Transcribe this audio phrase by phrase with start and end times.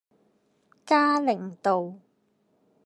[0.83, 1.93] 嘉齡道